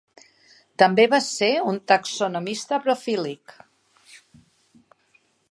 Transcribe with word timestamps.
També 0.83 1.03
va 1.11 1.19
ser 1.25 1.49
un 1.73 1.77
taxonomista 1.91 2.81
prolífic. 2.87 3.55